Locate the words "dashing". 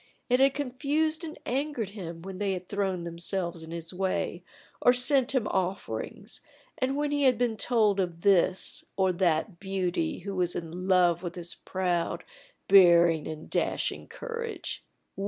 13.47-14.07